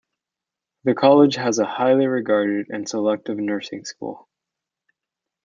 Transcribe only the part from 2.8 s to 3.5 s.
selective